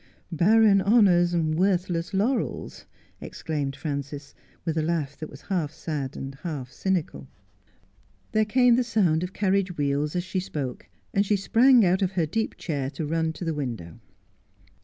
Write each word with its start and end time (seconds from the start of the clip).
Link 0.31 0.39
by 0.39 0.45
Link. 0.45 0.83
121" 0.83 1.05
Barren 1.05 1.07
honours, 1.07 1.57
worthless 1.59 2.11
laurels!' 2.11 2.85
exclaimed 3.21 3.75
Frances, 3.75 4.33
with 4.65 4.75
a 4.75 4.81
laugh 4.81 5.15
that 5.17 5.29
was 5.29 5.41
half 5.41 5.71
sad, 5.71 6.39
half 6.41 6.71
cynical. 6.71 7.27
There 8.31 8.45
came 8.45 8.77
the 8.77 8.83
sound 8.83 9.21
of 9.21 9.33
carriage 9.33 9.77
wheels 9.77 10.15
as 10.15 10.23
she 10.23 10.39
spoke, 10.39 10.89
and 11.13 11.23
she 11.23 11.35
sprang 11.35 11.85
out 11.85 12.01
of 12.01 12.13
her 12.13 12.25
deep 12.25 12.57
chair 12.57 12.89
to 12.89 13.05
run 13.05 13.31
to 13.33 13.45
the 13.45 13.53
window. 13.53 13.99